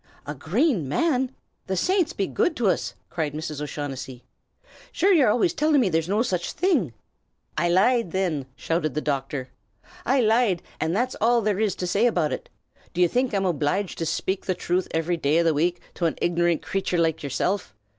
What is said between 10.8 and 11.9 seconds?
that's all there is to